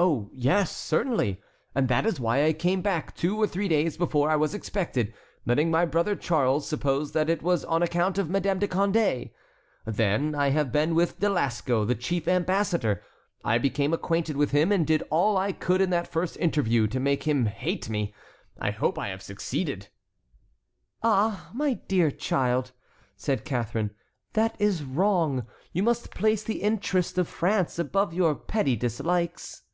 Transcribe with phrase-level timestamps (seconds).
[0.00, 1.42] "Oh, yes, certainly,
[1.74, 5.12] and that is why I came back two or three days before I was expected,
[5.44, 9.32] letting my brother Charles suppose that it was on account of Madame de Condé.
[9.84, 13.02] Then I have been with De Lasco, the chief ambassador.
[13.44, 17.00] I became acquainted with him, and did all I could in that first interview to
[17.00, 18.14] make him hate me.
[18.60, 19.88] I hope I have succeeded."
[21.02, 22.70] "Ah, my dear child,"
[23.16, 23.90] said Catharine,
[24.34, 25.48] "that is wrong.
[25.72, 29.64] You must place the interest of France above your petty dislikes."